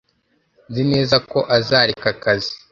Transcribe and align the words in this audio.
Nzi 0.69 0.83
neza 0.91 1.15
ko 1.29 1.39
azareka 1.57 2.07
akazi. 2.13 2.53